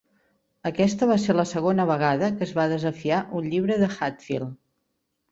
Aquesta 0.67 1.07
va 1.09 1.17
ser 1.25 1.33
la 1.39 1.43
segona 1.49 1.85
vegada 1.91 2.29
que 2.39 2.43
es 2.45 2.53
va 2.59 2.65
desafiar 2.71 3.19
un 3.41 3.51
llibre 3.51 3.77
de 3.83 3.91
Hatfield. 3.97 4.57